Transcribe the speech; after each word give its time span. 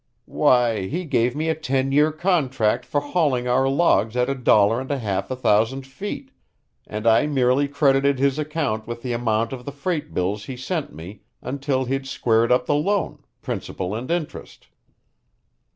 "Why, 0.25 0.87
he 0.87 1.05
gave 1.05 1.35
me 1.35 1.47
a 1.49 1.53
ten 1.53 1.91
year 1.91 2.11
contract 2.11 2.85
for 2.85 2.99
hauling 3.01 3.47
our 3.47 3.69
logs 3.69 4.17
at 4.17 4.31
a 4.31 4.33
dollar 4.33 4.81
and 4.81 4.89
a 4.89 4.97
half 4.97 5.29
a 5.29 5.35
thousand 5.35 5.85
feet, 5.85 6.31
and 6.87 7.05
I 7.05 7.27
merely 7.27 7.67
credited 7.67 8.17
his 8.17 8.39
account 8.39 8.87
with 8.87 9.03
the 9.03 9.13
amount 9.13 9.53
of 9.53 9.63
the 9.63 9.71
freight 9.71 10.11
bills 10.11 10.45
he 10.45 10.57
sent 10.57 10.91
me 10.91 11.21
until 11.43 11.85
he'd 11.85 12.07
squared 12.07 12.51
up 12.51 12.65
the 12.65 12.73
loan, 12.73 13.19
principal 13.43 13.93
and 13.93 14.09
interest." 14.09 14.69